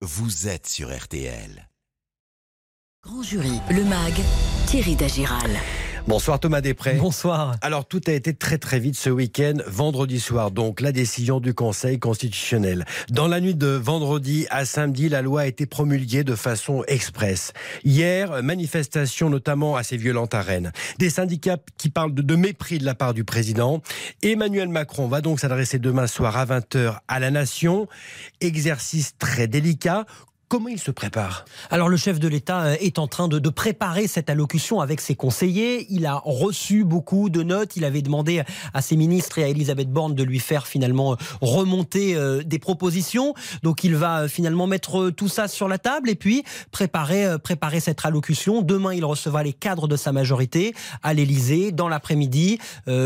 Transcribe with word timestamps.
vous 0.00 0.46
êtes 0.46 0.68
sur 0.68 0.96
RTL. 0.96 1.68
Grand 3.02 3.22
jury, 3.24 3.60
le 3.70 3.82
MAG, 3.84 4.14
Thierry 4.66 4.94
Dagiral. 4.94 5.50
Bonsoir 6.08 6.40
Thomas 6.40 6.62
Després. 6.62 6.94
Bonsoir. 6.94 7.56
Alors 7.60 7.86
tout 7.86 8.00
a 8.06 8.12
été 8.12 8.32
très 8.32 8.56
très 8.56 8.78
vite 8.78 8.96
ce 8.96 9.10
week-end, 9.10 9.58
vendredi 9.66 10.20
soir, 10.20 10.50
donc 10.50 10.80
la 10.80 10.90
décision 10.90 11.38
du 11.38 11.52
Conseil 11.52 11.98
constitutionnel. 11.98 12.86
Dans 13.10 13.28
la 13.28 13.42
nuit 13.42 13.54
de 13.54 13.66
vendredi 13.66 14.46
à 14.48 14.64
samedi, 14.64 15.10
la 15.10 15.20
loi 15.20 15.42
a 15.42 15.46
été 15.46 15.66
promulguée 15.66 16.24
de 16.24 16.34
façon 16.34 16.82
express. 16.88 17.52
Hier, 17.84 18.42
manifestation 18.42 19.28
notamment 19.28 19.76
assez 19.76 19.98
violente 19.98 20.32
à 20.32 20.40
Rennes. 20.40 20.72
Des 20.98 21.10
syndicats 21.10 21.58
qui 21.76 21.90
parlent 21.90 22.14
de, 22.14 22.22
de 22.22 22.36
mépris 22.36 22.78
de 22.78 22.86
la 22.86 22.94
part 22.94 23.12
du 23.12 23.24
président. 23.24 23.82
Emmanuel 24.22 24.70
Macron 24.70 25.08
va 25.08 25.20
donc 25.20 25.40
s'adresser 25.40 25.78
demain 25.78 26.06
soir 26.06 26.38
à 26.38 26.46
20h 26.46 27.00
à 27.06 27.20
la 27.20 27.30
nation. 27.30 27.86
Exercice 28.40 29.12
très 29.18 29.46
délicat. 29.46 30.06
Comment 30.48 30.68
il 30.68 30.78
se 30.78 30.90
prépare? 30.90 31.44
Alors 31.68 31.90
le 31.90 31.98
chef 31.98 32.18
de 32.18 32.26
l'État 32.26 32.62
euh, 32.62 32.76
est 32.80 32.98
en 32.98 33.06
train 33.06 33.28
de, 33.28 33.38
préparer 33.50 34.06
cette 34.06 34.30
allocution 34.30 34.80
avec 34.80 35.02
ses 35.02 35.14
conseillers. 35.14 35.86
Il 35.90 36.06
a 36.06 36.22
reçu 36.24 36.84
beaucoup 36.84 37.28
de 37.28 37.42
notes. 37.42 37.76
Il 37.76 37.84
avait 37.84 38.00
demandé 38.00 38.42
à 38.72 38.80
ses 38.80 38.96
ministres 38.96 39.38
et 39.38 39.44
à 39.44 39.48
Elisabeth 39.48 39.90
Borne 39.90 40.14
de 40.14 40.22
lui 40.22 40.38
faire 40.38 40.66
finalement 40.66 41.12
euh, 41.12 41.16
remonter 41.42 42.16
euh, 42.16 42.42
des 42.42 42.58
propositions. 42.58 43.34
Donc 43.62 43.84
il 43.84 43.94
va 43.94 44.26
finalement 44.26 44.66
mettre 44.66 45.10
tout 45.10 45.28
ça 45.28 45.48
sur 45.48 45.68
la 45.68 45.76
table 45.76 46.08
et 46.08 46.14
puis 46.14 46.44
préparer, 46.70 47.38
préparer 47.38 47.80
cette 47.80 48.02
allocution. 48.06 48.62
Demain, 48.62 48.94
il 48.94 49.04
recevra 49.04 49.42
les 49.42 49.52
cadres 49.52 49.86
de 49.86 49.96
sa 49.96 50.12
majorité 50.12 50.74
à 51.02 51.12
l'Élysée 51.12 51.72
dans 51.72 51.88
l'après-midi. 51.88 52.58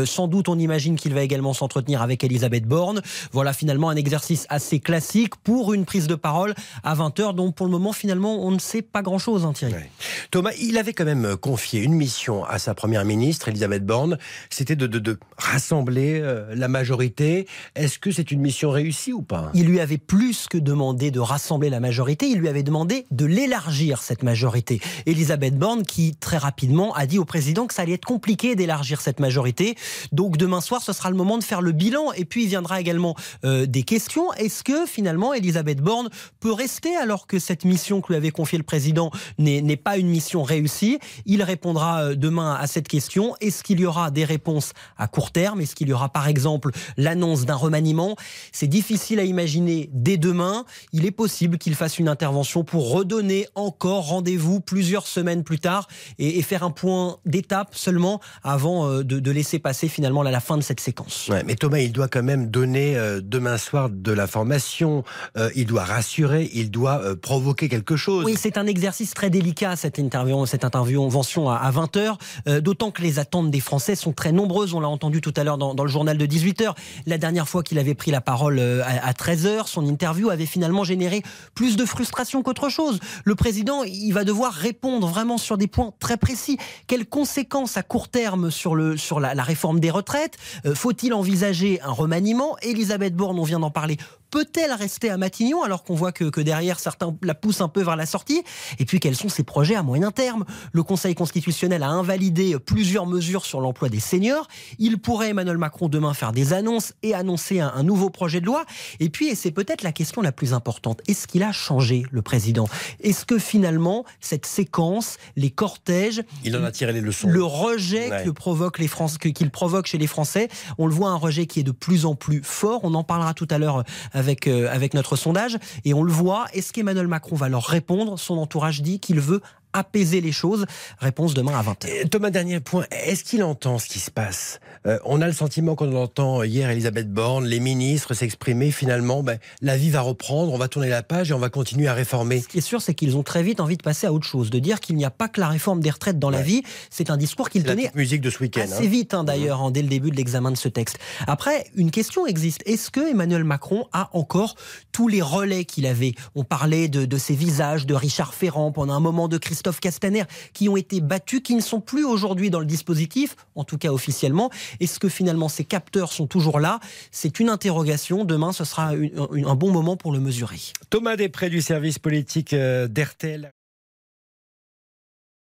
Sans 0.05 0.27
doute, 0.27 0.47
on 0.47 0.57
imagine 0.57 0.95
qu'il 0.95 1.13
va 1.13 1.23
également 1.23 1.53
s'entretenir 1.53 2.01
avec 2.01 2.23
Elisabeth 2.23 2.65
Borne. 2.65 3.01
Voilà 3.31 3.51
finalement 3.51 3.89
un 3.89 3.95
exercice 3.95 4.45
assez 4.49 4.79
classique 4.79 5.35
pour 5.37 5.73
une 5.73 5.85
prise 5.85 6.07
de 6.07 6.15
parole 6.15 6.53
à 6.83 6.95
20h 6.95 7.32
dont 7.33 7.51
pour 7.51 7.65
le 7.65 7.71
moment 7.71 7.93
finalement 7.93 8.45
on 8.45 8.51
ne 8.51 8.59
sait 8.59 8.81
pas 8.81 9.01
grand-chose, 9.01 9.45
hein, 9.45 9.53
Thierry. 9.53 9.73
Ouais. 9.73 9.89
Thomas, 10.31 10.51
il 10.59 10.77
avait 10.77 10.93
quand 10.93 11.05
même 11.05 11.35
confié 11.37 11.81
une 11.81 11.93
mission 11.93 12.43
à 12.45 12.59
sa 12.59 12.73
première 12.73 13.05
ministre, 13.05 13.49
Elisabeth 13.49 13.85
Borne, 13.85 14.17
c'était 14.49 14.75
de, 14.75 14.87
de, 14.87 14.99
de, 14.99 15.19
rassembler 15.37 16.19
euh, 16.21 16.53
la 16.55 16.67
majorité. 16.67 17.47
Est-ce 17.75 17.99
que 17.99 18.11
c'est 18.11 18.31
une 18.31 18.41
mission 18.41 18.71
réussie 18.71 19.13
ou 19.13 19.21
pas? 19.21 19.51
Il 19.53 19.65
lui 19.65 19.79
avait 19.79 19.97
plus 19.97 20.47
que 20.47 20.57
demandé 20.57 21.11
de 21.11 21.19
rassembler 21.19 21.69
la 21.69 21.79
majorité, 21.79 22.27
il 22.27 22.39
lui 22.39 22.47
avait 22.47 22.63
demandé 22.63 23.05
de 23.11 23.25
l'élargir, 23.25 24.01
cette 24.01 24.23
majorité. 24.23 24.81
Elisabeth 25.05 25.57
Borne 25.57 25.83
qui 25.83 26.15
très 26.15 26.37
rapidement 26.37 26.93
a 26.93 27.05
dit 27.05 27.19
au 27.19 27.25
président 27.25 27.67
que 27.67 27.73
ça 27.73 27.83
allait 27.83 27.93
être 27.93 28.05
compliqué 28.05 28.55
d'élargir 28.55 29.01
cette 29.01 29.19
majorité. 29.19 29.75
Donc 30.11 30.37
demain 30.37 30.61
soir, 30.61 30.81
ce 30.81 30.93
sera 30.93 31.09
le 31.09 31.15
moment 31.15 31.37
de 31.37 31.43
faire 31.43 31.61
le 31.61 31.71
bilan 31.71 32.11
et 32.13 32.25
puis 32.25 32.43
il 32.43 32.49
viendra 32.49 32.79
également 32.79 33.15
euh, 33.45 33.65
des 33.65 33.83
questions. 33.83 34.33
Est-ce 34.33 34.63
que 34.63 34.85
finalement 34.85 35.33
Elisabeth 35.33 35.81
Borne 35.81 36.09
peut 36.39 36.53
rester 36.53 36.95
alors 36.95 37.22
que 37.27 37.39
cette 37.39 37.65
mission 37.65 38.01
que 38.01 38.09
lui 38.09 38.15
avait 38.15 38.31
confiée 38.31 38.57
le 38.57 38.63
président 38.63 39.11
n'est 39.37 39.77
pas 39.77 39.97
une 39.97 40.07
mission 40.07 40.43
réussie. 40.43 40.99
Il 41.25 41.43
répondra 41.43 42.15
demain 42.15 42.55
à 42.59 42.67
cette 42.67 42.87
question. 42.87 43.35
Est-ce 43.41 43.63
qu'il 43.63 43.79
y 43.79 43.85
aura 43.85 44.11
des 44.11 44.25
réponses 44.25 44.73
à 44.97 45.07
court 45.07 45.31
terme? 45.31 45.61
Est-ce 45.61 45.75
qu'il 45.75 45.89
y 45.89 45.93
aura 45.93 46.09
par 46.09 46.27
exemple 46.27 46.71
l'annonce 46.97 47.45
d'un 47.45 47.55
remaniement? 47.55 48.15
C'est 48.51 48.67
difficile 48.67 49.19
à 49.19 49.23
imaginer 49.23 49.89
dès 49.93 50.17
demain. 50.17 50.65
Il 50.91 51.05
est 51.05 51.11
possible 51.11 51.57
qu'il 51.57 51.75
fasse 51.75 51.99
une 51.99 52.09
intervention 52.09 52.63
pour 52.63 52.91
redonner 52.91 53.47
encore 53.55 54.07
rendez-vous 54.07 54.59
plusieurs 54.59 55.07
semaines 55.07 55.43
plus 55.43 55.59
tard 55.59 55.87
et, 56.19 56.41
faire 56.43 56.63
un 56.63 56.71
point 56.71 57.17
d'étape 57.25 57.73
seulement 57.73 58.19
avant 58.43 58.97
de, 58.97 59.01
de, 59.03 59.31
laisser 59.31 59.59
passer 59.59 59.87
finalement 59.87 60.23
la 60.23 60.39
fin 60.39 60.57
de 60.57 60.63
cette 60.63 60.79
séquence. 60.79 61.27
Ouais, 61.29 61.43
mais 61.45 61.55
Thomas, 61.55 61.79
il 61.79 61.91
doit 61.91 62.07
quand 62.07 62.23
même 62.23 62.49
donner 62.49 62.97
euh, 62.97 63.21
demain 63.23 63.57
soir 63.57 63.89
de 63.89 64.11
l'information. 64.11 65.03
Euh, 65.37 65.49
il 65.55 65.65
doit 65.65 65.83
rassurer. 65.83 66.49
Il 66.53 66.71
doit 66.71 67.01
euh, 67.03 67.12
provoquer 67.13 67.69
quelque 67.69 67.95
chose. 67.95 68.25
Oui, 68.25 68.35
c'est 68.37 68.57
un 68.57 68.67
exercice 68.67 69.13
très 69.13 69.29
délicat 69.29 69.75
cette 69.75 69.97
interview, 69.97 70.45
cette 70.45 70.65
intervention 70.65 71.49
à 71.49 71.71
20h, 71.71 72.15
euh, 72.47 72.61
d'autant 72.61 72.91
que 72.91 73.01
les 73.01 73.19
attentes 73.19 73.51
des 73.51 73.59
Français 73.59 73.95
sont 73.95 74.13
très 74.13 74.31
nombreuses. 74.31 74.73
On 74.73 74.79
l'a 74.79 74.89
entendu 74.89 75.21
tout 75.21 75.33
à 75.35 75.43
l'heure 75.43 75.57
dans, 75.57 75.73
le 75.83 75.89
journal 75.89 76.17
de 76.17 76.25
18h. 76.25 76.73
La 77.05 77.17
dernière 77.17 77.47
fois 77.47 77.63
qu'il 77.63 77.79
avait 77.79 77.95
pris 77.95 78.11
la 78.11 78.21
parole 78.21 78.59
euh, 78.59 78.83
à, 78.83 79.07
à 79.07 79.11
13h, 79.11 79.67
son 79.67 79.85
interview 79.85 80.29
avait 80.29 80.45
finalement 80.45 80.83
généré 80.83 81.23
plus 81.55 81.75
de 81.75 81.85
frustration 81.85 82.43
qu'autre 82.43 82.69
chose. 82.69 82.99
Le 83.23 83.35
président, 83.35 83.83
il 83.83 84.11
va 84.11 84.23
devoir 84.23 84.53
répondre 84.53 85.07
vraiment 85.07 85.37
sur 85.37 85.57
des 85.57 85.67
points 85.67 85.91
très 85.99 86.17
précis. 86.17 86.57
Quelles 86.87 87.05
conséquences 87.05 87.77
à 87.77 87.83
court 87.83 88.09
terme 88.09 88.51
sur, 88.51 88.75
le, 88.75 88.97
sur 88.97 89.19
la, 89.19 89.33
réforme 89.43 89.79
des 89.79 89.91
retraites? 89.91 90.37
Euh, 90.65 90.75
Faut-il 90.75 91.13
envisager 91.13 91.81
un 91.81 91.91
remaniement? 91.91 92.57
Elisabeth 92.61 93.15
Borne, 93.15 93.39
on 93.39 93.43
vient 93.43 93.59
d'en 93.59 93.71
parler, 93.71 93.97
peut-elle 94.33 94.71
rester 94.71 95.11
à 95.11 95.17
Matignon 95.17 95.61
alors 95.61 95.83
qu'on 95.83 95.93
voit 95.93 96.11
que, 96.11 96.23
que, 96.23 96.41
derrière 96.41 96.79
certains 96.79 97.15
la 97.21 97.35
poussent 97.35 97.61
un 97.61 97.67
peu 97.67 97.83
vers 97.83 97.95
la 97.95 98.07
sortie 98.07 98.41
Et 98.79 98.85
puis 98.85 98.99
quels 98.99 99.15
sont 99.15 99.29
ses 99.29 99.43
projets 99.43 99.75
à 99.75 99.83
moyen 99.83 100.09
terme? 100.09 100.43
Le 100.71 100.81
Conseil 100.81 101.13
constitutionnel 101.13 101.83
a 101.83 101.89
invalidé 101.89 102.57
plusieurs 102.57 103.05
mesures 103.05 103.45
sur 103.45 103.61
l'emploi 103.61 103.89
des 103.89 103.99
seniors. 103.99 104.47
Il 104.79 104.97
pourrait 104.97 105.29
Emmanuel 105.29 105.59
Macron 105.59 105.87
demain 105.87 106.15
faire 106.15 106.31
des 106.31 106.51
annonces 106.51 106.93
et 107.03 107.13
annoncer 107.13 107.59
un, 107.59 107.71
un 107.75 107.83
nouveau 107.83 108.09
projet 108.09 108.41
de 108.41 108.47
loi. 108.47 108.65
Et 108.99 109.09
puis, 109.09 109.27
et 109.27 109.35
c'est 109.35 109.51
peut-être 109.51 109.83
la 109.83 109.91
question 109.91 110.23
la 110.23 110.31
plus 110.31 110.55
importante, 110.55 111.01
est-ce 111.07 111.27
qu'il 111.27 111.43
a 111.43 111.51
changé 111.51 112.03
le 112.09 112.23
président? 112.23 112.67
Est-ce 113.01 113.25
que 113.25 113.37
finalement 113.37 114.03
cette 114.19 114.47
séquence, 114.47 115.17
les 115.35 115.51
cortèges, 115.51 116.23
il 116.43 116.57
en 116.57 116.63
a 116.63 116.71
tiré 116.71 116.91
les 116.91 117.01
leçons, 117.01 117.27
le 117.27 117.43
rejet 117.43 118.09
ouais. 118.09 118.23
que 118.25 118.31
provoque 118.31 118.79
les 118.79 118.87
Français, 118.87 119.19
qu'il 119.19 119.51
provoque 119.51 119.85
chez 119.85 119.99
les 119.99 120.07
Français, 120.07 120.49
on 120.79 120.87
le 120.87 120.93
voit 120.93 121.09
un 121.09 121.17
rejet 121.17 121.45
qui 121.45 121.59
est 121.59 121.63
de 121.63 121.71
plus 121.71 122.07
en 122.07 122.15
plus 122.15 122.41
fort. 122.43 122.79
On 122.81 122.95
en 122.95 123.03
parlera 123.03 123.35
tout 123.35 123.47
à 123.51 123.59
l'heure 123.59 123.83
avec, 124.23 124.47
euh, 124.47 124.67
avec 124.71 124.93
notre 124.93 125.15
sondage. 125.15 125.57
Et 125.85 125.93
on 125.93 126.03
le 126.03 126.11
voit, 126.11 126.45
est-ce 126.53 126.73
qu'Emmanuel 126.73 127.07
Macron 127.07 127.35
va 127.35 127.49
leur 127.49 127.65
répondre? 127.65 128.17
Son 128.17 128.37
entourage 128.37 128.81
dit 128.81 128.99
qu'il 128.99 129.19
veut 129.19 129.41
apaiser 129.73 130.21
les 130.21 130.31
choses 130.31 130.65
Réponse 130.99 131.33
demain 131.33 131.57
à 131.57 131.63
20h. 131.63 132.09
Thomas, 132.09 132.29
dernier 132.29 132.59
point. 132.59 132.85
Est-ce 132.91 133.23
qu'il 133.23 133.43
entend 133.43 133.79
ce 133.79 133.87
qui 133.87 133.99
se 133.99 134.11
passe? 134.11 134.59
Euh, 134.85 134.99
On 135.05 135.21
a 135.21 135.27
le 135.27 135.33
sentiment 135.33 135.75
qu'on 135.75 135.95
entend 135.95 136.43
hier 136.43 136.69
Elisabeth 136.69 137.11
Borne, 137.11 137.45
les 137.45 137.59
ministres 137.59 138.13
s'exprimer. 138.13 138.71
Finalement, 138.71 139.23
ben, 139.23 139.39
la 139.61 139.77
vie 139.77 139.89
va 139.89 140.01
reprendre, 140.01 140.53
on 140.53 140.57
va 140.57 140.67
tourner 140.67 140.89
la 140.89 141.03
page 141.03 141.31
et 141.31 141.33
on 141.33 141.39
va 141.39 141.49
continuer 141.49 141.87
à 141.87 141.93
réformer. 141.93 142.41
Ce 142.41 142.47
qui 142.47 142.59
est 142.59 142.61
sûr, 142.61 142.81
c'est 142.81 142.93
qu'ils 142.93 143.17
ont 143.17 143.23
très 143.23 143.43
vite 143.43 143.59
envie 143.59 143.77
de 143.77 143.83
passer 143.83 144.07
à 144.07 144.13
autre 144.13 144.27
chose, 144.27 144.49
de 144.49 144.59
dire 144.59 144.79
qu'il 144.79 144.95
n'y 144.95 145.05
a 145.05 145.11
pas 145.11 145.27
que 145.27 145.39
la 145.39 145.47
réforme 145.47 145.79
des 145.79 145.89
retraites 145.89 146.19
dans 146.19 146.29
ouais. 146.29 146.37
la 146.37 146.41
vie. 146.41 146.63
C'est 146.89 147.09
un 147.09 147.17
discours 147.17 147.49
qu'ils 147.49 147.63
tenaient 147.63 147.91
musique 147.95 148.21
de 148.21 148.29
ce 148.29 148.39
week-end. 148.39 148.61
Assez 148.61 148.85
hein. 148.85 148.89
vite, 148.89 149.13
hein, 149.13 149.23
d'ailleurs, 149.23 149.61
mmh. 149.61 149.65
hein, 149.65 149.71
dès 149.71 149.81
le 149.81 149.87
début 149.87 150.11
de 150.11 150.15
l'examen 150.15 150.51
de 150.51 150.57
ce 150.57 150.69
texte. 150.69 150.99
Après, 151.27 151.65
une 151.75 151.91
question 151.91 152.25
existe. 152.25 152.61
Est-ce 152.65 152.91
que 152.91 153.09
Emmanuel 153.09 153.43
Macron 153.43 153.87
a 153.93 154.09
encore 154.13 154.55
tous 154.91 155.07
les 155.07 155.21
relais 155.21 155.65
qu'il 155.65 155.85
avait? 155.85 156.13
On 156.35 156.43
parlait 156.43 156.87
de, 156.87 157.05
de 157.05 157.17
ses 157.17 157.35
visages, 157.35 157.85
de 157.85 157.93
Richard 157.93 158.33
Ferrand 158.33 158.71
pendant 158.71 158.93
un 158.93 158.99
moment 158.99 159.27
de 159.27 159.37
Christophe 159.37 159.62
Christophe 159.63 159.79
Castaner 159.79 160.23
qui 160.51 160.67
ont 160.67 160.75
été 160.75 160.99
battus, 160.99 161.39
qui 161.41 161.55
ne 161.55 161.61
sont 161.61 161.79
plus 161.79 162.03
aujourd'hui 162.03 162.49
dans 162.49 162.59
le 162.59 162.65
dispositif, 162.65 163.37
en 163.55 163.63
tout 163.63 163.77
cas 163.77 163.91
officiellement. 163.91 164.49
Est-ce 164.81 164.99
que 164.99 165.07
finalement 165.07 165.47
ces 165.47 165.63
capteurs 165.63 166.11
sont 166.11 166.27
toujours 166.27 166.59
là? 166.59 166.81
C'est 167.11 167.39
une 167.39 167.47
interrogation. 167.47 168.25
Demain, 168.25 168.51
ce 168.51 168.65
sera 168.65 168.89
un 168.89 169.55
bon 169.55 169.71
moment 169.71 169.95
pour 169.95 170.11
le 170.11 170.19
mesurer. 170.19 170.59
Thomas 170.89 171.15
Després 171.15 171.49
du 171.49 171.61
service 171.61 171.97
politique 171.97 172.53
d'RTL. 172.53 173.51